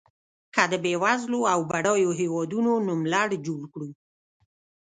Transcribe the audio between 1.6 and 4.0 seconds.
بډایو هېوادونو نوملړ جوړ کړو.